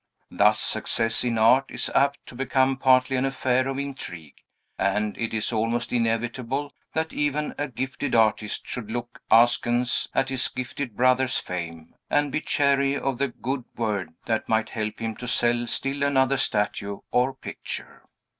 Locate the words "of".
3.67-3.77, 12.97-13.19